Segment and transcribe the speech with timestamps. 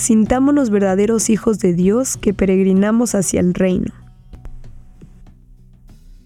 [0.00, 3.92] Sintámonos verdaderos hijos de Dios que peregrinamos hacia el reino.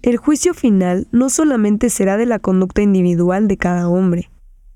[0.00, 4.30] El juicio final no solamente será de la conducta individual de cada hombre,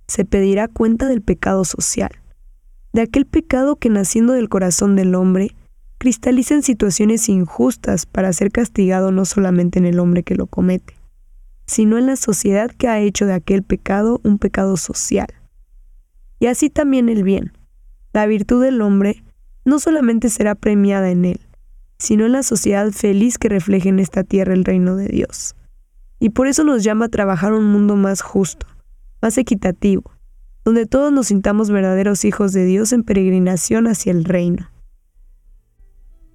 [0.09, 2.11] se pedirá cuenta del pecado social,
[2.93, 5.57] de aquel pecado que naciendo del corazón del hombre,
[5.97, 10.99] cristaliza en situaciones injustas para ser castigado no solamente en el hombre que lo comete,
[11.65, 15.29] sino en la sociedad que ha hecho de aquel pecado un pecado social.
[16.41, 17.53] Y así también el bien,
[18.13, 19.23] la virtud del hombre
[19.65, 21.41] no solamente será premiada en él,
[21.99, 25.55] sino en la sociedad feliz que refleje en esta tierra el reino de Dios.
[26.19, 28.67] Y por eso nos llama a trabajar un mundo más justo,
[29.21, 30.11] más equitativo,
[30.65, 34.71] donde todos nos sintamos verdaderos hijos de Dios en peregrinación hacia el reino.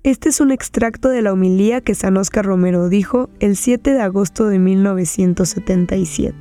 [0.03, 4.01] Este es un extracto de la homilía que San Oscar Romero dijo el 7 de
[4.01, 6.35] agosto de 1977.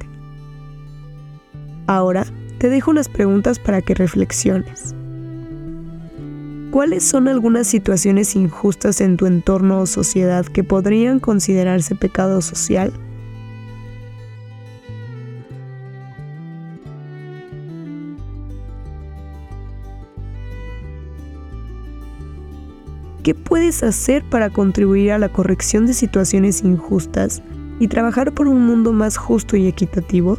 [1.89, 2.27] Ahora
[2.59, 4.95] te dejo unas preguntas para que reflexiones.
[6.77, 12.93] ¿Cuáles son algunas situaciones injustas en tu entorno o sociedad que podrían considerarse pecado social?
[23.23, 27.43] ¿Qué puedes hacer para contribuir a la corrección de situaciones injustas
[27.81, 30.39] y trabajar por un mundo más justo y equitativo?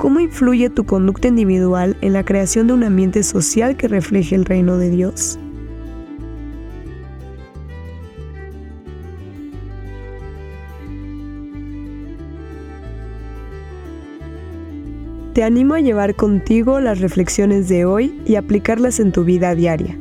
[0.00, 4.46] ¿Cómo influye tu conducta individual en la creación de un ambiente social que refleje el
[4.46, 5.38] reino de Dios?
[15.34, 19.98] Te animo a llevar contigo las reflexiones de hoy y aplicarlas en tu vida diaria.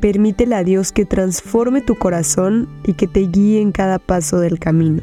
[0.00, 4.60] Permítele a Dios que transforme tu corazón y que te guíe en cada paso del
[4.60, 5.02] camino.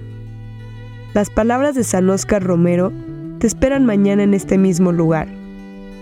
[1.14, 2.94] Las palabras de San Oscar Romero
[3.44, 5.28] te esperan mañana en este mismo lugar.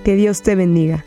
[0.04, 1.04] Que Dios te bendiga.